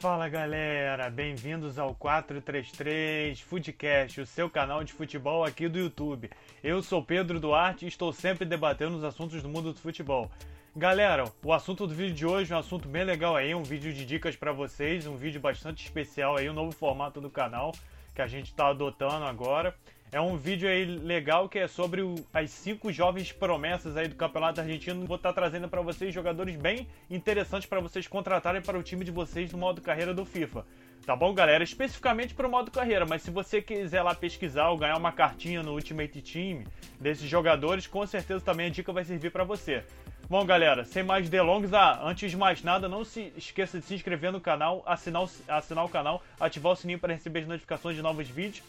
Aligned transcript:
Fala 0.00 0.30
galera, 0.30 1.10
bem-vindos 1.10 1.78
ao 1.78 1.94
433 1.94 3.38
Foodcast, 3.38 4.22
o 4.22 4.24
seu 4.24 4.48
canal 4.48 4.82
de 4.82 4.94
futebol 4.94 5.44
aqui 5.44 5.68
do 5.68 5.78
YouTube. 5.78 6.30
Eu 6.64 6.82
sou 6.82 7.04
Pedro 7.04 7.38
Duarte 7.38 7.84
e 7.84 7.88
estou 7.88 8.10
sempre 8.10 8.46
debatendo 8.46 8.96
os 8.96 9.04
assuntos 9.04 9.42
do 9.42 9.48
mundo 9.50 9.74
do 9.74 9.78
futebol. 9.78 10.30
Galera, 10.74 11.24
o 11.44 11.52
assunto 11.52 11.86
do 11.86 11.94
vídeo 11.94 12.14
de 12.14 12.24
hoje 12.24 12.50
é 12.50 12.56
um 12.56 12.60
assunto 12.60 12.88
bem 12.88 13.04
legal 13.04 13.36
aí, 13.36 13.54
um 13.54 13.62
vídeo 13.62 13.92
de 13.92 14.06
dicas 14.06 14.34
para 14.34 14.52
vocês, 14.52 15.06
um 15.06 15.16
vídeo 15.16 15.38
bastante 15.38 15.84
especial 15.84 16.38
aí, 16.38 16.48
um 16.48 16.54
novo 16.54 16.72
formato 16.72 17.20
do 17.20 17.28
canal 17.28 17.70
que 18.14 18.22
a 18.22 18.26
gente 18.26 18.46
está 18.46 18.68
adotando 18.68 19.26
agora. 19.26 19.76
É 20.12 20.20
um 20.20 20.36
vídeo 20.36 20.68
aí 20.68 20.84
legal 20.84 21.48
que 21.48 21.56
é 21.56 21.68
sobre 21.68 22.02
o, 22.02 22.16
as 22.34 22.50
cinco 22.50 22.90
jovens 22.90 23.30
promessas 23.30 23.96
aí 23.96 24.08
do 24.08 24.16
Campeonato 24.16 24.60
Argentino. 24.60 25.06
Vou 25.06 25.14
estar 25.14 25.28
tá 25.28 25.34
trazendo 25.40 25.68
para 25.68 25.80
vocês 25.82 26.12
jogadores 26.12 26.56
bem 26.56 26.88
interessantes 27.08 27.68
para 27.68 27.78
vocês 27.78 28.08
contratarem 28.08 28.60
para 28.60 28.76
o 28.76 28.82
time 28.82 29.04
de 29.04 29.12
vocês 29.12 29.52
no 29.52 29.58
modo 29.58 29.80
carreira 29.80 30.12
do 30.12 30.24
FIFA. 30.24 30.66
Tá 31.06 31.14
bom, 31.14 31.32
galera? 31.32 31.62
Especificamente 31.62 32.34
para 32.34 32.48
o 32.48 32.50
modo 32.50 32.72
carreira, 32.72 33.06
mas 33.06 33.22
se 33.22 33.30
você 33.30 33.62
quiser 33.62 34.02
lá 34.02 34.12
pesquisar 34.12 34.70
ou 34.70 34.78
ganhar 34.78 34.96
uma 34.96 35.12
cartinha 35.12 35.62
no 35.62 35.74
Ultimate 35.74 36.20
Team 36.20 36.64
desses 37.00 37.28
jogadores, 37.28 37.86
com 37.86 38.04
certeza 38.04 38.44
também 38.44 38.66
a 38.66 38.70
dica 38.70 38.92
vai 38.92 39.04
servir 39.04 39.30
para 39.30 39.44
você. 39.44 39.84
Bom, 40.28 40.44
galera, 40.44 40.84
sem 40.84 41.04
mais 41.04 41.28
delongas, 41.28 41.72
ah, 41.72 42.00
antes 42.02 42.32
de 42.32 42.36
mais 42.36 42.64
nada, 42.64 42.88
não 42.88 43.04
se 43.04 43.32
esqueça 43.36 43.78
de 43.78 43.84
se 43.84 43.94
inscrever 43.94 44.32
no 44.32 44.40
canal, 44.40 44.82
assinar 44.86 45.22
o, 45.22 45.30
assinar 45.46 45.84
o 45.84 45.88
canal, 45.88 46.20
ativar 46.38 46.72
o 46.72 46.76
sininho 46.76 46.98
para 46.98 47.12
receber 47.12 47.40
as 47.40 47.48
notificações 47.48 47.94
de 47.94 48.02
novos 48.02 48.28
vídeos 48.28 48.64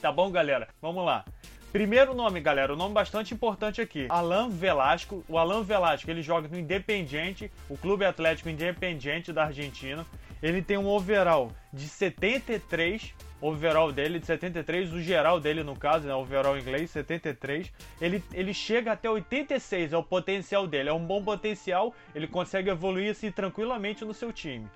Tá 0.00 0.10
bom, 0.10 0.30
galera? 0.30 0.68
Vamos 0.80 1.04
lá. 1.04 1.24
Primeiro 1.72 2.14
nome, 2.14 2.40
galera, 2.40 2.72
um 2.72 2.76
nome 2.76 2.92
bastante 2.92 3.32
importante 3.32 3.80
aqui. 3.80 4.06
Alan 4.08 4.48
Velasco. 4.48 5.24
O 5.28 5.38
Alan 5.38 5.62
Velasco, 5.62 6.10
ele 6.10 6.20
joga 6.20 6.48
no 6.48 6.58
Independiente, 6.58 7.50
o 7.68 7.76
Clube 7.76 8.04
Atlético 8.04 8.48
Independiente 8.48 9.32
da 9.32 9.44
Argentina. 9.44 10.04
Ele 10.42 10.62
tem 10.62 10.76
um 10.76 10.88
overall 10.88 11.52
de 11.72 11.86
73, 11.86 13.14
overall 13.40 13.92
dele 13.92 14.18
de 14.18 14.26
73, 14.26 14.92
o 14.92 15.00
geral 15.00 15.38
dele 15.38 15.62
no 15.62 15.76
caso, 15.76 16.08
né, 16.08 16.14
overall 16.14 16.58
inglês 16.58 16.90
73. 16.90 17.72
Ele, 18.00 18.24
ele 18.32 18.52
chega 18.52 18.90
até 18.90 19.08
86, 19.08 19.92
é 19.92 19.96
o 19.96 20.02
potencial 20.02 20.66
dele, 20.66 20.88
é 20.88 20.92
um 20.92 21.06
bom 21.06 21.22
potencial, 21.22 21.94
ele 22.14 22.26
consegue 22.26 22.70
evoluir 22.70 23.12
assim 23.12 23.30
tranquilamente 23.30 24.04
no 24.04 24.12
seu 24.12 24.32
time. 24.32 24.66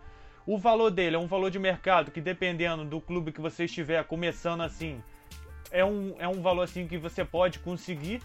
O 0.46 0.58
valor 0.58 0.90
dele 0.90 1.16
é 1.16 1.18
um 1.18 1.26
valor 1.26 1.50
de 1.50 1.58
mercado 1.58 2.10
que, 2.10 2.20
dependendo 2.20 2.84
do 2.84 3.00
clube 3.00 3.32
que 3.32 3.40
você 3.40 3.64
estiver 3.64 4.04
começando 4.04 4.60
assim, 4.60 5.02
é 5.70 5.82
um, 5.82 6.14
é 6.18 6.28
um 6.28 6.42
valor 6.42 6.62
assim 6.62 6.86
que 6.86 6.98
você 6.98 7.24
pode 7.24 7.60
conseguir. 7.60 8.20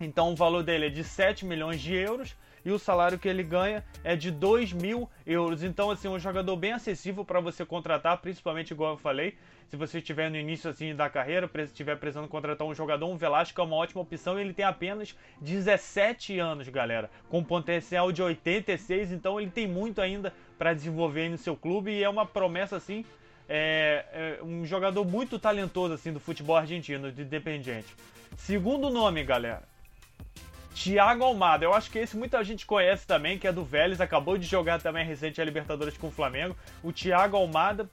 Então, 0.00 0.32
o 0.32 0.36
valor 0.36 0.62
dele 0.62 0.86
é 0.86 0.88
de 0.88 1.04
7 1.04 1.44
milhões 1.44 1.80
de 1.80 1.94
euros 1.94 2.34
e 2.64 2.70
o 2.70 2.78
salário 2.78 3.18
que 3.18 3.28
ele 3.28 3.42
ganha 3.42 3.84
é 4.02 4.16
de 4.16 4.30
2 4.30 4.72
mil 4.72 5.08
euros. 5.26 5.62
Então, 5.62 5.90
assim, 5.90 6.08
um 6.08 6.18
jogador 6.18 6.56
bem 6.56 6.72
acessível 6.72 7.24
para 7.24 7.38
você 7.38 7.64
contratar, 7.64 8.18
principalmente 8.18 8.70
igual 8.70 8.92
eu 8.92 8.98
falei, 8.98 9.36
se 9.68 9.76
você 9.76 9.98
estiver 9.98 10.30
no 10.30 10.36
início 10.36 10.68
assim 10.68 10.94
da 10.96 11.08
carreira, 11.08 11.48
estiver 11.62 11.96
precisando 11.96 12.26
contratar 12.26 12.66
um 12.66 12.74
jogador, 12.74 13.06
um 13.06 13.16
Velasco 13.16 13.60
é 13.60 13.64
uma 13.64 13.76
ótima 13.76 14.00
opção. 14.00 14.38
Ele 14.38 14.52
tem 14.52 14.64
apenas 14.64 15.16
17 15.40 16.38
anos, 16.38 16.68
galera, 16.68 17.08
com 17.28 17.44
potencial 17.44 18.10
de 18.10 18.20
86, 18.20 19.12
então 19.12 19.40
ele 19.40 19.50
tem 19.50 19.68
muito 19.68 20.00
ainda 20.00 20.32
para 20.58 20.74
desenvolver 20.74 21.28
no 21.28 21.38
seu 21.38 21.56
clube 21.56 21.92
e 21.92 22.02
é 22.02 22.08
uma 22.08 22.26
promessa 22.26 22.76
assim 22.76 23.04
é, 23.48 24.04
é, 24.12 24.44
um 24.44 24.64
jogador 24.64 25.04
muito 25.04 25.38
talentoso 25.38 25.94
assim 25.94 26.12
do 26.12 26.20
futebol 26.20 26.56
argentino, 26.56 27.12
de 27.12 27.22
Independiente. 27.22 27.94
Segundo 28.36 28.90
nome, 28.90 29.24
galera, 29.24 29.69
Thiago 30.74 31.24
Almada. 31.24 31.64
Eu 31.64 31.74
acho 31.74 31.90
que 31.90 31.98
esse 31.98 32.16
muita 32.16 32.42
gente 32.44 32.64
conhece 32.64 33.06
também, 33.06 33.38
que 33.38 33.46
é 33.46 33.52
do 33.52 33.64
Vélez, 33.64 34.00
acabou 34.00 34.38
de 34.38 34.46
jogar 34.46 34.80
também 34.80 35.04
recente 35.04 35.40
a 35.40 35.44
Libertadores 35.44 35.96
com 35.96 36.08
o 36.08 36.12
Flamengo. 36.12 36.56
O 36.82 36.92
Thiago 36.92 37.36
Almada 37.36 37.90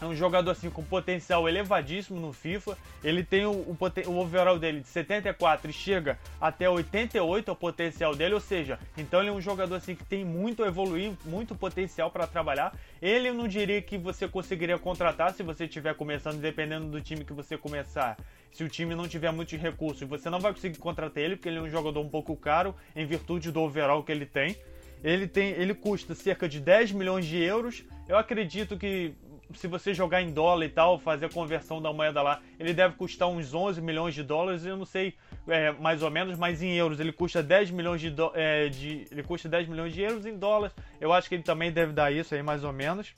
é 0.00 0.04
um 0.06 0.14
jogador 0.14 0.50
assim 0.50 0.70
com 0.70 0.82
potencial 0.82 1.48
elevadíssimo 1.48 2.18
no 2.18 2.32
FIFA. 2.32 2.76
Ele 3.04 3.22
tem 3.22 3.44
o, 3.44 3.50
o, 3.52 3.76
o, 4.06 4.18
overall 4.18 4.58
dele 4.58 4.80
de 4.80 4.88
74 4.88 5.70
e 5.70 5.72
chega 5.72 6.18
até 6.40 6.68
88 6.68 7.52
o 7.52 7.56
potencial 7.56 8.14
dele, 8.14 8.34
ou 8.34 8.40
seja, 8.40 8.78
então 8.96 9.20
ele 9.20 9.28
é 9.28 9.32
um 9.32 9.40
jogador 9.40 9.74
assim 9.74 9.94
que 9.94 10.04
tem 10.04 10.24
muito 10.24 10.64
a 10.64 10.68
evoluir, 10.68 11.12
muito 11.24 11.54
potencial 11.54 12.10
para 12.10 12.26
trabalhar. 12.26 12.74
Ele 13.00 13.28
eu 13.28 13.34
não 13.34 13.46
diria 13.46 13.80
que 13.82 13.98
você 13.98 14.26
conseguiria 14.26 14.78
contratar 14.78 15.32
se 15.34 15.42
você 15.42 15.64
estiver 15.64 15.94
começando, 15.94 16.40
dependendo 16.40 16.86
do 16.86 17.00
time 17.00 17.24
que 17.24 17.32
você 17.32 17.58
começar. 17.58 18.16
Se 18.52 18.64
o 18.64 18.68
time 18.68 18.94
não 18.94 19.06
tiver 19.06 19.30
muitos 19.30 19.58
recursos, 19.58 20.08
você 20.08 20.28
não 20.28 20.40
vai 20.40 20.52
conseguir 20.52 20.78
contratar 20.78 21.22
ele, 21.22 21.36
porque 21.36 21.48
ele 21.48 21.58
é 21.58 21.62
um 21.62 21.68
jogador 21.68 22.00
um 22.00 22.08
pouco 22.08 22.34
caro 22.36 22.74
em 22.96 23.06
virtude 23.06 23.52
do 23.52 23.60
overall 23.60 24.02
que 24.02 24.10
ele 24.10 24.26
tem. 24.26 24.56
Ele 25.02 25.26
tem, 25.26 25.50
ele 25.52 25.72
custa 25.72 26.14
cerca 26.14 26.48
de 26.48 26.60
10 26.60 26.92
milhões 26.92 27.24
de 27.24 27.38
euros. 27.38 27.84
Eu 28.08 28.18
acredito 28.18 28.76
que 28.76 29.14
se 29.54 29.66
você 29.66 29.92
jogar 29.92 30.22
em 30.22 30.32
dólar 30.32 30.64
e 30.64 30.68
tal, 30.68 30.98
fazer 30.98 31.26
a 31.26 31.28
conversão 31.28 31.80
da 31.80 31.92
moeda 31.92 32.22
lá, 32.22 32.40
ele 32.58 32.72
deve 32.72 32.94
custar 32.94 33.28
uns 33.28 33.52
11 33.52 33.80
milhões 33.80 34.14
de 34.14 34.22
dólares, 34.22 34.64
eu 34.64 34.76
não 34.76 34.84
sei 34.84 35.14
é, 35.48 35.72
mais 35.72 36.02
ou 36.02 36.10
menos, 36.10 36.38
mas 36.38 36.62
em 36.62 36.74
euros 36.74 37.00
ele 37.00 37.12
custa 37.12 37.42
10 37.42 37.70
milhões 37.70 38.00
de, 38.00 38.14
é, 38.34 38.68
de, 38.68 39.06
ele 39.10 39.22
custa 39.22 39.48
10 39.48 39.68
milhões 39.68 39.92
de 39.92 40.02
euros 40.02 40.26
em 40.26 40.36
dólares. 40.36 40.74
Eu 41.00 41.12
acho 41.12 41.28
que 41.28 41.34
ele 41.34 41.42
também 41.42 41.72
deve 41.72 41.92
dar 41.92 42.12
isso 42.12 42.34
aí 42.34 42.42
mais 42.42 42.64
ou 42.64 42.72
menos. 42.72 43.14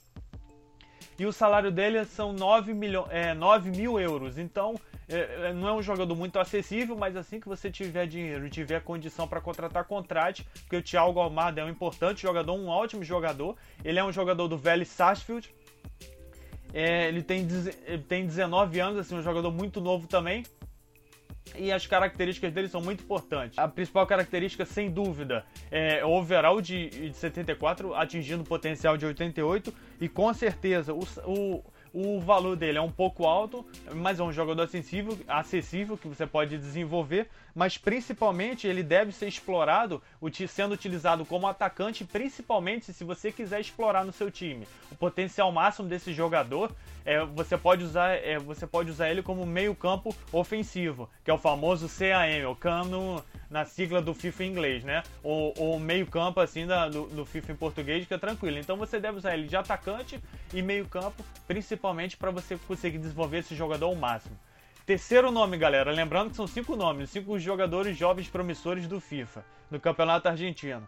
E 1.17 1.25
o 1.25 1.31
salário 1.31 1.71
dele 1.71 2.03
são 2.05 2.33
9, 2.33 2.73
milho, 2.73 3.05
é, 3.09 3.33
9 3.33 3.69
mil 3.69 3.99
euros. 3.99 4.37
Então, 4.37 4.75
é, 5.07 5.49
é, 5.49 5.53
não 5.53 5.67
é 5.67 5.73
um 5.73 5.81
jogador 5.81 6.15
muito 6.15 6.39
acessível, 6.39 6.95
mas 6.95 7.15
assim 7.15 7.39
que 7.39 7.47
você 7.47 7.69
tiver 7.69 8.07
dinheiro 8.07 8.47
e 8.47 8.49
tiver 8.49 8.81
condição 8.81 9.27
para 9.27 9.39
contratar, 9.39 9.83
contrate, 9.85 10.43
porque 10.61 10.77
o 10.77 10.81
Thiago 10.81 11.19
Almada 11.19 11.61
é 11.61 11.63
um 11.63 11.69
importante 11.69 12.21
jogador, 12.21 12.53
um 12.53 12.67
ótimo 12.67 13.03
jogador. 13.03 13.55
Ele 13.83 13.99
é 13.99 14.03
um 14.03 14.11
jogador 14.11 14.47
do 14.47 14.57
Vélez 14.57 14.87
Sarsfield, 14.87 15.53
é, 16.73 17.07
ele, 17.07 17.21
tem, 17.21 17.47
tem 18.07 18.25
19 18.25 18.79
anos, 18.79 18.99
assim, 18.99 19.15
um 19.15 19.21
jogador 19.21 19.51
muito 19.51 19.79
novo 19.79 20.07
também. 20.07 20.43
E 21.55 21.71
as 21.71 21.85
características 21.85 22.51
dele 22.51 22.67
são 22.67 22.81
muito 22.81 23.03
importantes. 23.03 23.59
A 23.59 23.67
principal 23.67 24.07
característica, 24.07 24.65
sem 24.65 24.89
dúvida, 24.89 25.45
é 25.69 26.03
o 26.03 26.09
overall 26.09 26.59
de, 26.61 26.89
de 26.89 27.13
74, 27.13 27.93
atingindo 27.93 28.43
potencial 28.43 28.97
de 28.97 29.05
88. 29.05 29.73
E 30.01 30.09
com 30.09 30.33
certeza, 30.33 30.93
o, 30.93 31.03
o, 31.25 31.63
o 31.93 32.19
valor 32.19 32.55
dele 32.55 32.79
é 32.79 32.81
um 32.81 32.91
pouco 32.91 33.25
alto, 33.27 33.63
mas 33.93 34.19
é 34.19 34.23
um 34.23 34.33
jogador 34.33 34.63
acessível, 34.63 35.15
acessível 35.27 35.95
que 35.95 36.07
você 36.07 36.25
pode 36.25 36.57
desenvolver. 36.57 37.29
Mas 37.53 37.77
principalmente 37.77 38.65
ele 38.65 38.81
deve 38.81 39.11
ser 39.11 39.27
explorado, 39.27 40.01
sendo 40.47 40.73
utilizado 40.73 41.23
como 41.23 41.45
atacante, 41.45 42.03
principalmente 42.03 42.91
se 42.91 43.03
você 43.03 43.31
quiser 43.31 43.61
explorar 43.61 44.03
no 44.03 44.11
seu 44.11 44.31
time. 44.31 44.67
O 44.91 44.95
potencial 44.95 45.51
máximo 45.51 45.87
desse 45.87 46.11
jogador 46.13 46.71
é, 47.05 47.23
você 47.25 47.57
pode 47.57 47.83
usar 47.83 48.15
é, 48.15 48.39
você 48.39 48.65
pode 48.65 48.89
usar 48.89 49.09
ele 49.09 49.21
como 49.21 49.45
meio 49.45 49.75
campo 49.75 50.15
ofensivo, 50.31 51.07
que 51.23 51.29
é 51.29 51.33
o 51.33 51.37
famoso 51.37 51.87
CAM, 51.87 52.49
o 52.49 52.55
cano 52.55 53.23
na 53.53 53.65
sigla 53.65 54.01
do 54.01 54.15
FIFA 54.15 54.45
em 54.45 54.49
inglês, 54.49 54.83
né? 54.83 55.03
Ou, 55.21 55.79
meio 55.79 56.07
campo 56.07 56.39
assim 56.39 56.65
da, 56.65 56.89
do, 56.89 57.05
do, 57.05 57.23
FIFA 57.23 57.51
em 57.51 57.55
português, 57.55 58.07
que 58.07 58.13
é 58.13 58.17
tranquilo. 58.17 58.57
Então 58.57 58.75
você 58.75 58.99
deve 58.99 59.19
usar 59.19 59.35
ele 59.35 59.47
de 59.47 59.55
atacante 59.55 60.19
e 60.51 60.59
meio 60.59 60.87
campo, 60.87 61.23
principalmente 61.47 62.17
para 62.17 62.31
você 62.31 62.57
conseguir 62.67 62.97
desenvolver 62.97 63.37
esse 63.37 63.55
jogador 63.55 63.85
ao 63.85 63.95
máximo. 63.95 64.35
Terceiro 64.87 65.29
nome, 65.29 65.55
galera. 65.55 65.91
Lembrando 65.91 66.31
que 66.31 66.35
são 66.35 66.47
cinco 66.47 66.75
nomes, 66.75 67.11
cinco 67.11 67.37
jogadores 67.37 67.95
jovens 67.95 68.27
promissores 68.27 68.87
do 68.87 68.99
FIFA, 68.99 69.45
do 69.69 69.79
Campeonato 69.79 70.27
Argentino. 70.27 70.87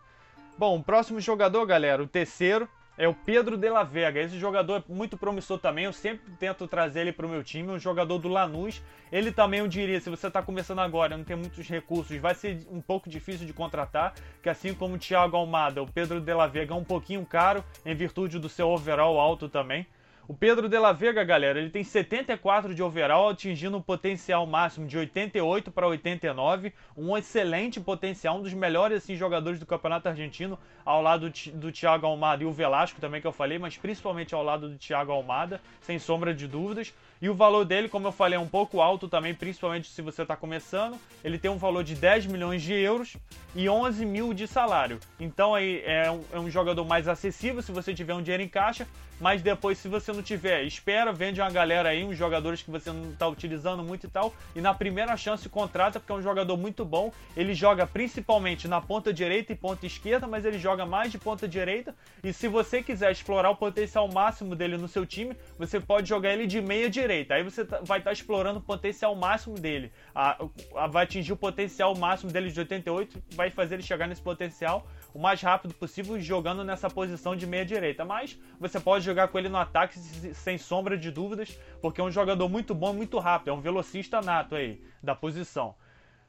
Bom, 0.57 0.79
o 0.79 0.83
próximo 0.83 1.21
jogador, 1.21 1.63
galera, 1.67 2.01
o 2.01 2.07
terceiro, 2.07 2.67
é 2.97 3.07
o 3.07 3.13
Pedro 3.13 3.57
de 3.57 3.69
la 3.69 3.83
Vega. 3.83 4.19
Esse 4.19 4.39
jogador 4.39 4.83
é 4.87 4.93
muito 4.93 5.17
promissor 5.17 5.59
também. 5.59 5.85
Eu 5.85 5.93
sempre 5.93 6.31
tento 6.39 6.67
trazer 6.67 7.01
ele 7.01 7.11
para 7.11 7.25
o 7.25 7.29
meu 7.29 7.43
time. 7.43 7.71
Um 7.71 7.79
jogador 7.79 8.17
do 8.17 8.27
Lanús. 8.27 8.81
Ele 9.11 9.31
também, 9.31 9.59
eu 9.59 9.67
diria, 9.67 9.99
se 9.99 10.09
você 10.09 10.27
está 10.27 10.41
começando 10.41 10.79
agora, 10.79 11.17
não 11.17 11.23
tem 11.23 11.35
muitos 11.35 11.67
recursos, 11.67 12.17
vai 12.17 12.33
ser 12.35 12.65
um 12.71 12.81
pouco 12.81 13.09
difícil 13.09 13.45
de 13.45 13.53
contratar. 13.53 14.13
Que 14.41 14.49
assim 14.49 14.73
como 14.73 14.95
o 14.95 14.97
Thiago 14.97 15.37
Almada, 15.37 15.81
o 15.81 15.87
Pedro 15.91 16.19
de 16.19 16.33
la 16.33 16.47
Vega 16.47 16.73
é 16.73 16.77
um 16.77 16.83
pouquinho 16.83 17.25
caro 17.25 17.63
em 17.85 17.95
virtude 17.95 18.39
do 18.39 18.49
seu 18.49 18.69
overall 18.69 19.19
alto 19.19 19.47
também. 19.49 19.85
O 20.27 20.33
Pedro 20.33 20.67
de 20.67 20.79
la 20.79 20.91
Vega, 20.91 21.23
galera, 21.23 21.59
ele 21.59 21.69
tem 21.69 21.83
74 21.83 22.73
de 22.73 22.81
overall, 22.81 23.29
atingindo 23.29 23.77
um 23.77 23.81
potencial 23.81 24.43
máximo 24.47 24.87
de 24.87 24.97
88 24.97 25.69
para 25.69 25.87
89, 25.87 26.73
um 26.97 27.15
excelente 27.15 27.79
potencial, 27.79 28.39
um 28.39 28.41
dos 28.41 28.53
melhores 28.53 29.03
assim, 29.03 29.15
jogadores 29.15 29.59
do 29.59 29.67
Campeonato 29.67 30.09
Argentino, 30.09 30.57
ao 30.83 30.99
lado 30.99 31.31
do 31.53 31.71
Thiago 31.71 32.07
Almada 32.07 32.41
e 32.41 32.45
o 32.47 32.51
Velasco 32.51 32.99
também 32.99 33.21
que 33.21 33.27
eu 33.27 33.31
falei, 33.31 33.59
mas 33.59 33.77
principalmente 33.77 34.33
ao 34.33 34.41
lado 34.41 34.67
do 34.67 34.77
Thiago 34.79 35.11
Almada, 35.11 35.61
sem 35.81 35.99
sombra 35.99 36.33
de 36.33 36.47
dúvidas. 36.47 36.91
E 37.21 37.29
o 37.29 37.35
valor 37.35 37.63
dele, 37.63 37.87
como 37.87 38.07
eu 38.07 38.11
falei, 38.11 38.37
é 38.37 38.39
um 38.39 38.47
pouco 38.47 38.81
alto 38.81 39.07
também, 39.07 39.33
principalmente 39.33 39.87
se 39.89 40.01
você 40.01 40.23
está 40.23 40.35
começando. 40.35 40.97
Ele 41.23 41.37
tem 41.37 41.49
um 41.49 41.57
valor 41.57 41.83
de 41.83 41.95
10 41.95 42.25
milhões 42.25 42.61
de 42.63 42.73
euros 42.73 43.15
e 43.55 43.69
11 43.69 44.05
mil 44.05 44.33
de 44.33 44.47
salário. 44.47 44.99
Então 45.19 45.53
aí 45.53 45.81
é 45.85 46.09
um, 46.09 46.23
é 46.33 46.39
um 46.39 46.49
jogador 46.49 46.83
mais 46.83 47.07
acessível 47.07 47.61
se 47.61 47.71
você 47.71 47.93
tiver 47.93 48.13
um 48.13 48.21
dinheiro 48.21 48.43
em 48.43 48.49
caixa, 48.49 48.87
mas 49.19 49.41
depois 49.41 49.77
se 49.77 49.87
você 49.87 50.11
não 50.15 50.23
tiver, 50.23 50.63
espera, 50.63 51.11
vende 51.11 51.41
uma 51.41 51.51
galera 51.51 51.89
aí, 51.89 52.03
uns 52.03 52.17
jogadores 52.17 52.61
que 52.61 52.71
você 52.71 52.91
não 52.91 53.11
está 53.11 53.27
utilizando 53.27 53.83
muito 53.83 54.07
e 54.07 54.09
tal, 54.09 54.33
e 54.55 54.61
na 54.61 54.73
primeira 54.73 55.15
chance 55.17 55.47
contrata, 55.49 55.99
porque 55.99 56.11
é 56.11 56.15
um 56.15 56.21
jogador 56.21 56.57
muito 56.57 56.83
bom. 56.83 57.11
Ele 57.35 57.53
joga 57.53 57.85
principalmente 57.85 58.67
na 58.67 58.81
ponta 58.81 59.13
direita 59.13 59.51
e 59.51 59.55
ponta 59.55 59.85
esquerda, 59.85 60.27
mas 60.27 60.45
ele 60.45 60.57
joga 60.57 60.85
mais 60.85 61.11
de 61.11 61.17
ponta 61.17 61.47
direita. 61.47 61.95
E 62.23 62.33
se 62.33 62.47
você 62.47 62.81
quiser 62.81 63.11
explorar 63.11 63.49
o 63.49 63.55
potencial 63.55 64.07
máximo 64.07 64.55
dele 64.55 64.77
no 64.77 64.87
seu 64.87 65.05
time, 65.05 65.35
você 65.57 65.79
pode 65.79 66.07
jogar 66.07 66.33
ele 66.33 66.47
de 66.47 66.61
meia 66.61 66.89
direita. 66.89 67.35
Aí 67.35 67.43
você 67.43 67.65
tá, 67.65 67.79
vai 67.83 67.99
estar 67.99 68.09
tá 68.09 68.13
explorando 68.13 68.59
o 68.59 68.63
potencial 68.63 69.15
máximo 69.15 69.55
dele. 69.59 69.91
A, 70.13 70.45
a, 70.75 70.87
vai 70.87 71.03
atingir 71.03 71.33
o 71.33 71.37
potencial 71.37 71.95
máximo 71.95 72.31
dele 72.31 72.49
de 72.49 72.59
88, 72.59 73.21
vai 73.31 73.49
fazer 73.49 73.75
ele 73.75 73.83
chegar 73.83 74.07
nesse 74.07 74.21
potencial 74.21 74.87
o 75.15 75.19
mais 75.19 75.41
rápido 75.41 75.73
possível 75.73 76.19
jogando 76.19 76.61
nessa 76.61 76.89
posição 76.89 77.37
de 77.37 77.47
meia 77.47 77.65
direita. 77.65 78.03
Mas 78.03 78.37
você 78.59 78.81
pode 78.81 79.05
jogar 79.05 79.29
com 79.29 79.39
ele 79.39 79.47
no 79.47 79.57
ataque 79.57 79.97
sem 79.97 80.57
sombra 80.57 80.97
de 80.97 81.09
dúvidas, 81.09 81.57
porque 81.81 82.01
é 82.01 82.03
um 82.03 82.11
jogador 82.11 82.49
muito 82.49 82.75
bom 82.75 82.91
muito 82.91 83.17
rápido, 83.17 83.47
é 83.47 83.53
um 83.53 83.61
velocista 83.61 84.19
nato 84.19 84.55
aí 84.55 84.83
da 85.01 85.15
posição. 85.15 85.73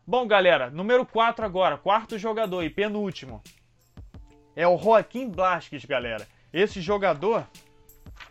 Bom, 0.07 0.25
galera, 0.25 0.71
número 0.71 1.05
4 1.05 1.45
agora, 1.45 1.77
quarto 1.77 2.17
jogador 2.17 2.63
e 2.63 2.71
penúltimo. 2.71 3.43
É 4.55 4.69
o 4.69 4.79
Joaquim 4.79 5.29
Blasquez, 5.29 5.85
galera. 5.85 6.25
Esse 6.53 6.81
jogador 6.81 7.45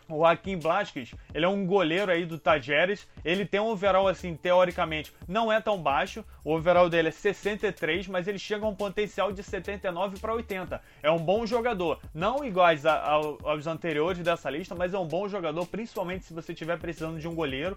o 0.08 0.18
Joaquim 0.18 0.56
Blasquez, 0.58 1.14
ele 1.34 1.44
é 1.44 1.48
um 1.48 1.66
goleiro 1.66 2.10
aí 2.10 2.24
do 2.24 2.38
Tajeres. 2.38 3.06
Ele 3.24 3.44
tem 3.44 3.60
um 3.60 3.66
overall, 3.66 4.06
assim, 4.08 4.34
teoricamente, 4.34 5.12
não 5.26 5.52
é 5.52 5.60
tão 5.60 5.80
baixo. 5.80 6.24
O 6.44 6.54
overall 6.54 6.88
dele 6.88 7.08
é 7.08 7.10
63, 7.10 8.08
mas 8.08 8.28
ele 8.28 8.38
chega 8.38 8.64
a 8.64 8.68
um 8.68 8.74
potencial 8.74 9.32
de 9.32 9.42
79 9.42 10.18
para 10.18 10.34
80. 10.34 10.80
É 11.02 11.10
um 11.10 11.18
bom 11.18 11.46
jogador. 11.46 12.00
Não 12.14 12.44
iguais 12.44 12.86
a, 12.86 12.94
a, 12.94 13.12
aos 13.14 13.66
anteriores 13.66 14.20
dessa 14.20 14.48
lista, 14.50 14.74
mas 14.74 14.94
é 14.94 14.98
um 14.98 15.06
bom 15.06 15.28
jogador, 15.28 15.66
principalmente 15.66 16.24
se 16.24 16.32
você 16.32 16.52
estiver 16.52 16.78
precisando 16.78 17.18
de 17.18 17.26
um 17.26 17.34
goleiro 17.34 17.76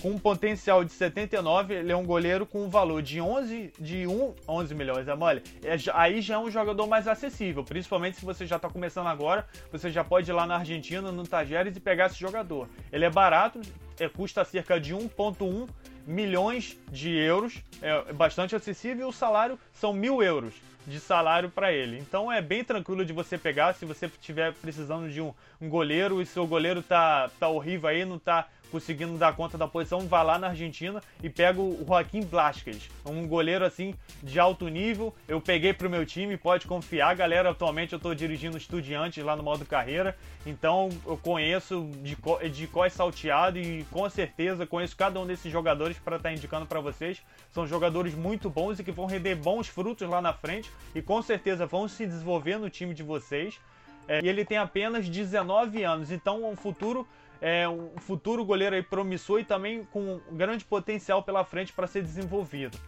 com 0.00 0.10
um 0.10 0.18
potencial 0.18 0.84
de 0.84 0.92
79, 0.92 1.74
ele 1.74 1.92
é 1.92 1.96
um 1.96 2.04
goleiro 2.04 2.46
com 2.46 2.64
um 2.64 2.68
valor 2.68 3.02
de 3.02 3.20
11, 3.20 3.72
de 3.78 4.06
1, 4.06 4.34
11 4.48 4.74
milhões, 4.74 5.08
é 5.08 5.14
mole? 5.14 5.42
É, 5.62 5.76
aí 5.92 6.20
já 6.20 6.34
é 6.34 6.38
um 6.38 6.50
jogador 6.50 6.86
mais 6.86 7.06
acessível, 7.06 7.64
principalmente 7.64 8.16
se 8.16 8.24
você 8.24 8.46
já 8.46 8.56
está 8.56 8.68
começando 8.68 9.06
agora, 9.06 9.46
você 9.70 9.90
já 9.90 10.02
pode 10.02 10.30
ir 10.30 10.34
lá 10.34 10.46
na 10.46 10.56
Argentina, 10.56 11.12
no 11.12 11.26
Tajeres 11.26 11.76
e 11.76 11.80
pegar 11.80 12.06
esse 12.06 12.18
jogador. 12.18 12.68
Ele 12.92 13.04
é 13.04 13.10
barato, 13.10 13.60
é, 13.98 14.08
custa 14.08 14.44
cerca 14.44 14.80
de 14.80 14.94
1.1 14.94 15.68
milhões 16.06 16.76
de 16.90 17.10
euros, 17.16 17.62
é 17.80 18.12
bastante 18.12 18.56
acessível 18.56 19.06
e 19.06 19.08
o 19.08 19.12
salário 19.12 19.58
são 19.72 19.92
mil 19.92 20.22
euros 20.22 20.54
de 20.86 20.98
salário 20.98 21.48
para 21.48 21.72
ele. 21.72 21.98
Então 21.98 22.30
é 22.30 22.40
bem 22.40 22.64
tranquilo 22.64 23.04
de 23.04 23.12
você 23.12 23.38
pegar 23.38 23.74
se 23.74 23.84
você 23.84 24.06
estiver 24.06 24.52
precisando 24.54 25.10
de 25.10 25.20
um, 25.20 25.32
um, 25.60 25.68
goleiro 25.68 26.20
e 26.20 26.26
seu 26.26 26.46
goleiro 26.46 26.82
tá, 26.82 27.30
tá 27.38 27.48
horrível 27.48 27.88
aí, 27.88 28.04
não 28.04 28.18
tá 28.18 28.48
conseguindo 28.72 29.18
dar 29.18 29.36
conta 29.36 29.58
da 29.58 29.68
posição, 29.68 30.00
vai 30.08 30.24
lá 30.24 30.38
na 30.38 30.48
Argentina 30.48 31.02
e 31.22 31.28
pega 31.28 31.60
o 31.60 31.84
Joaquim 31.86 32.22
Blasquez, 32.22 32.88
um 33.04 33.28
goleiro 33.28 33.66
assim 33.66 33.94
de 34.22 34.40
alto 34.40 34.66
nível. 34.66 35.14
Eu 35.28 35.42
peguei 35.42 35.74
pro 35.74 35.90
meu 35.90 36.06
time, 36.06 36.38
pode 36.38 36.66
confiar, 36.66 37.14
galera. 37.14 37.50
Atualmente 37.50 37.92
eu 37.92 37.98
estou 37.98 38.14
dirigindo 38.14 38.56
estudiantes 38.56 39.22
lá 39.22 39.36
no 39.36 39.42
modo 39.42 39.66
carreira, 39.66 40.16
então 40.46 40.88
eu 41.06 41.18
conheço 41.18 41.86
de, 42.02 42.16
de 42.48 42.66
cós 42.66 42.94
salteado 42.94 43.58
e 43.58 43.84
com 43.90 44.08
certeza 44.08 44.66
conheço 44.66 44.96
cada 44.96 45.20
um 45.20 45.26
desses 45.26 45.52
jogadores 45.52 45.98
para 45.98 46.16
estar 46.16 46.30
tá 46.30 46.34
indicando 46.34 46.64
para 46.64 46.80
vocês. 46.80 47.20
São 47.50 47.66
jogadores 47.66 48.14
muito 48.14 48.48
bons 48.48 48.78
e 48.78 48.84
que 48.84 48.90
vão 48.90 49.04
render 49.04 49.34
bons 49.34 49.68
frutos 49.68 50.08
lá 50.08 50.22
na 50.22 50.32
frente 50.32 50.71
e 50.94 51.02
com 51.02 51.20
certeza 51.22 51.66
vão 51.66 51.88
se 51.88 52.06
desenvolver 52.06 52.58
no 52.58 52.68
time 52.68 52.94
de 52.94 53.02
vocês. 53.02 53.60
É, 54.08 54.20
e 54.22 54.28
ele 54.28 54.44
tem 54.44 54.58
apenas 54.58 55.08
19 55.08 55.82
anos, 55.84 56.10
então 56.10 56.44
um 56.44 56.56
futuro 56.56 57.06
é 57.40 57.68
um 57.68 57.90
futuro 57.98 58.44
goleiro 58.44 58.76
aí 58.76 58.82
promissor 58.82 59.40
e 59.40 59.44
também 59.44 59.84
com 59.84 60.20
grande 60.30 60.64
potencial 60.64 61.22
pela 61.22 61.44
frente 61.44 61.72
para 61.72 61.86
ser 61.86 62.02
desenvolvido. 62.02 62.78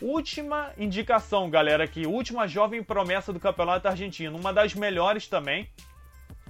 Última 0.00 0.72
indicação, 0.76 1.48
galera, 1.48 1.82
aqui, 1.84 2.06
última 2.06 2.46
jovem 2.46 2.82
promessa 2.82 3.32
do 3.32 3.40
Campeonato 3.40 3.88
Argentino, 3.88 4.38
uma 4.38 4.52
das 4.52 4.74
melhores 4.74 5.26
também 5.26 5.68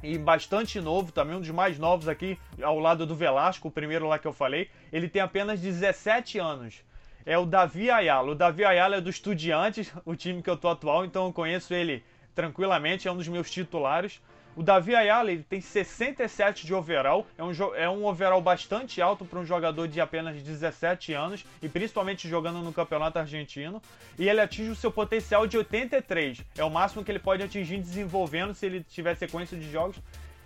e 0.02 0.18
bastante 0.18 0.80
novo, 0.80 1.10
também 1.10 1.36
um 1.36 1.40
dos 1.40 1.50
mais 1.50 1.78
novos 1.78 2.08
aqui, 2.08 2.38
ao 2.60 2.78
lado 2.78 3.06
do 3.06 3.14
Velasco, 3.14 3.68
o 3.68 3.70
primeiro 3.70 4.06
lá 4.06 4.18
que 4.18 4.26
eu 4.26 4.32
falei. 4.32 4.68
Ele 4.92 5.08
tem 5.08 5.22
apenas 5.22 5.60
17 5.60 6.38
anos. 6.38 6.82
É 7.26 7.36
o 7.36 7.44
Davi 7.44 7.90
Ayala. 7.90 8.30
O 8.30 8.34
Davi 8.36 8.64
Ayala 8.64 8.98
é 8.98 9.00
do 9.00 9.10
Estudiantes, 9.10 9.92
o 10.04 10.14
time 10.14 10.40
que 10.40 10.48
eu 10.48 10.56
tô 10.56 10.68
atual, 10.68 11.04
então 11.04 11.26
eu 11.26 11.32
conheço 11.32 11.74
ele 11.74 12.04
tranquilamente, 12.36 13.08
é 13.08 13.12
um 13.12 13.16
dos 13.16 13.26
meus 13.26 13.50
titulares. 13.50 14.22
O 14.54 14.62
Davi 14.62 14.94
Ayala 14.94 15.32
ele 15.32 15.42
tem 15.42 15.60
67 15.60 16.64
de 16.64 16.72
overall, 16.72 17.26
é 17.36 17.42
um, 17.42 17.50
é 17.74 17.90
um 17.90 18.06
overall 18.06 18.40
bastante 18.40 19.02
alto 19.02 19.24
para 19.24 19.40
um 19.40 19.44
jogador 19.44 19.88
de 19.88 20.00
apenas 20.00 20.40
17 20.40 21.12
anos 21.14 21.44
e 21.60 21.68
principalmente 21.68 22.28
jogando 22.28 22.60
no 22.60 22.72
campeonato 22.72 23.18
argentino. 23.18 23.82
E 24.16 24.28
ele 24.28 24.40
atinge 24.40 24.70
o 24.70 24.76
seu 24.76 24.92
potencial 24.92 25.48
de 25.48 25.58
83, 25.58 26.44
é 26.56 26.64
o 26.64 26.70
máximo 26.70 27.04
que 27.04 27.10
ele 27.10 27.18
pode 27.18 27.42
atingir 27.42 27.78
desenvolvendo 27.78 28.54
se 28.54 28.64
ele 28.64 28.84
tiver 28.84 29.16
sequência 29.16 29.58
de 29.58 29.68
jogos 29.68 29.96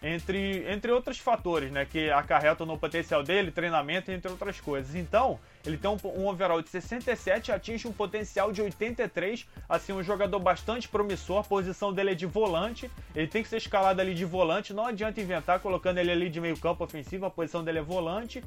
entre, 0.03 0.65
entre 0.71 0.91
outros 0.91 1.19
fatores, 1.19 1.71
né, 1.71 1.85
que 1.85 2.11
acarretam 2.11 2.67
no 2.67 2.79
potencial 2.79 3.23
dele, 3.23 3.51
treinamento, 3.51 4.11
entre 4.11 4.31
outras 4.31 4.61
coisas. 4.61 4.95
Então, 4.95 5.39
ele 5.65 5.77
tem 5.77 5.91
um, 5.91 5.99
um 6.17 6.27
overall 6.27 6.63
de 6.63 6.71
67, 6.71 7.53
atinge 7.53 7.87
um 7.87 7.93
potencial 7.93 8.53
de 8.53 8.63
83, 8.63 9.47
assim, 9.69 9.93
um 9.93 10.03
jogador 10.03 10.39
bastante 10.39 10.89
promissor, 10.89 11.41
a 11.41 11.45
posição 11.45 11.93
dele 11.93 12.13
é 12.13 12.15
de 12.15 12.27
volante, 12.27 12.91
ele 13.15 13.27
tem 13.27 13.43
que 13.43 13.49
ser 13.49 13.59
escalado 13.59 14.01
ali 14.01 14.15
de 14.15 14.25
volante, 14.25 14.73
não 14.73 14.87
adianta 14.87 15.21
inventar 15.21 15.61
colocando 15.61 15.99
ele 15.99 16.11
ali 16.11 16.31
de 16.31 16.41
meio 16.41 16.59
campo 16.59 16.85
ofensivo, 16.85 17.27
a 17.27 17.31
posição 17.31 17.63
dele 17.63 17.79
é 17.79 17.83
volante, 17.83 18.43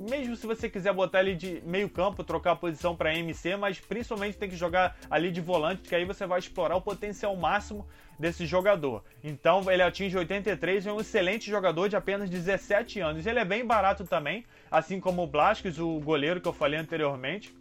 mesmo 0.00 0.34
se 0.34 0.46
você 0.46 0.68
quiser 0.68 0.92
botar 0.94 1.20
ele 1.20 1.34
de 1.34 1.62
meio 1.64 1.88
campo, 1.88 2.24
trocar 2.24 2.52
a 2.52 2.56
posição 2.56 2.96
para 2.96 3.14
MC, 3.14 3.56
mas 3.56 3.78
principalmente 3.78 4.38
tem 4.38 4.48
que 4.48 4.56
jogar 4.56 4.96
ali 5.10 5.30
de 5.30 5.40
volante, 5.40 5.88
que 5.88 5.94
aí 5.94 6.04
você 6.04 6.26
vai 6.26 6.38
explorar 6.38 6.76
o 6.76 6.80
potencial 6.80 7.36
máximo 7.36 7.86
desse 8.18 8.46
jogador. 8.46 9.04
Então 9.22 9.70
ele 9.70 9.82
atinge 9.82 10.16
83 10.16 10.86
e 10.86 10.88
é 10.88 10.92
um 10.92 11.00
excelente 11.00 11.50
jogador 11.50 11.88
de 11.88 11.96
apenas 11.96 12.30
17 12.30 13.00
anos. 13.00 13.26
Ele 13.26 13.38
é 13.38 13.44
bem 13.44 13.64
barato 13.64 14.04
também, 14.04 14.44
assim 14.70 14.98
como 15.00 15.22
o 15.22 15.26
Blasquez, 15.26 15.78
o 15.78 16.00
goleiro 16.00 16.40
que 16.40 16.48
eu 16.48 16.52
falei 16.52 16.78
anteriormente. 16.78 17.54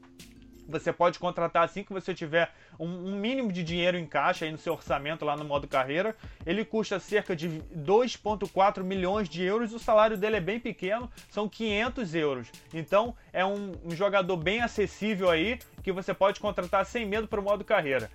Você 0.69 0.94
pode 0.94 1.18
contratar 1.18 1.63
assim 1.63 1.83
que 1.83 1.92
você 1.92 2.13
tiver 2.13 2.51
um, 2.80 2.86
um, 2.86 3.16
mínimo 3.16 3.51
de 3.51 3.63
dinheiro 3.63 3.98
em 3.98 4.06
caixa 4.06 4.45
aí 4.45 4.51
no 4.51 4.57
seu 4.57 4.74
orçamento 4.74 5.25
lá 5.25 5.36
no 5.36 5.44
modo 5.44 5.68
carreira. 5.68 6.16
Ele 6.45 6.63
custa 6.63 7.00
cerca 7.00 7.36
de 7.36 7.50
2,4 7.75 8.83
milhões 8.83 9.27
de 9.27 9.44
euros. 9.44 9.74
O 9.74 9.80
salário 9.80 10.18
dele 10.18 10.38
é 10.38 10.42
bem 10.42 10.60
pequeno, 10.60 11.12
são 11.30 11.50
500 11.50 12.16
euros. 12.16 12.48
Então 12.74 13.16
é 13.33 13.44
um, 13.44 13.74
um 13.83 13.92
jogador 13.92 14.38
bem 14.38 14.62
acessível 14.62 15.30
aí 15.30 15.60
que 15.81 15.92
você 15.92 16.13
pode 16.13 16.39
contratar 16.39 16.86
sem 16.86 17.06
medo 17.06 17.27
para 17.27 17.39
o 17.39 17.44
modo 17.44 17.66
carreira. 17.66 18.10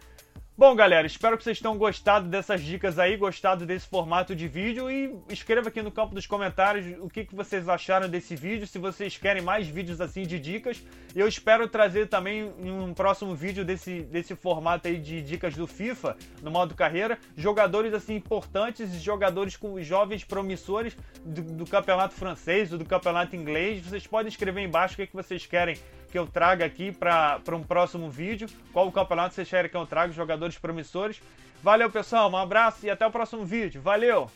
Bom, 0.56 0.76
galera, 0.76 1.04
espero 1.04 1.36
que 1.36 1.42
vocês 1.42 1.58
tenham 1.58 1.76
gostado 1.76 2.28
dessas 2.28 2.62
dicas 2.62 2.96
aí, 2.96 3.16
gostado 3.16 3.66
desse 3.66 3.88
formato 3.88 4.36
de 4.36 4.46
vídeo 4.46 4.88
e 4.88 5.12
escreva 5.28 5.68
aqui 5.68 5.82
no 5.82 5.90
campo 5.90 6.14
dos 6.14 6.28
comentários 6.28 6.96
o 7.00 7.10
que, 7.10 7.24
que 7.24 7.34
vocês 7.34 7.68
acharam 7.68 8.08
desse 8.08 8.36
vídeo, 8.36 8.64
se 8.64 8.78
vocês 8.78 9.18
querem 9.18 9.42
mais 9.42 9.66
vídeos 9.66 10.00
assim 10.00 10.22
de 10.22 10.38
dicas. 10.38 10.80
Eu 11.12 11.26
espero 11.26 11.66
trazer 11.66 12.06
também 12.06 12.44
um 12.44 12.94
próximo 12.94 13.34
vídeo 13.34 13.64
desse, 13.64 14.02
desse 14.02 14.36
formato 14.36 14.86
aí 14.86 14.96
de 14.96 15.20
dicas 15.22 15.56
do 15.56 15.66
FIFA, 15.66 16.16
no 16.40 16.52
modo 16.52 16.72
carreira, 16.72 17.18
jogadores 17.36 17.92
assim 17.92 18.14
importantes, 18.14 18.92
jogadores 19.02 19.56
com 19.56 19.82
jovens 19.82 20.22
promissores 20.22 20.96
do, 21.24 21.42
do 21.42 21.66
campeonato 21.66 22.14
francês 22.14 22.72
ou 22.72 22.78
do 22.78 22.84
campeonato 22.84 23.34
inglês. 23.34 23.80
Vocês 23.84 24.06
podem 24.06 24.28
escrever 24.28 24.62
embaixo 24.62 24.94
o 24.94 24.98
que, 24.98 25.08
que 25.08 25.16
vocês 25.16 25.46
querem 25.46 25.76
que 26.14 26.18
eu 26.20 26.28
traga 26.28 26.64
aqui 26.64 26.92
para 26.92 27.40
um 27.56 27.64
próximo 27.64 28.08
vídeo. 28.08 28.48
Qual 28.72 28.86
o 28.86 28.92
campeonato 28.92 29.34
vocês 29.34 29.50
querem 29.50 29.68
que 29.68 29.76
eu 29.76 29.84
traga, 29.84 30.12
jogadores 30.12 30.56
promissores. 30.56 31.20
Valeu, 31.60 31.90
pessoal, 31.90 32.30
um 32.30 32.36
abraço 32.36 32.86
e 32.86 32.90
até 32.90 33.04
o 33.04 33.10
próximo 33.10 33.44
vídeo. 33.44 33.82
Valeu! 33.82 34.30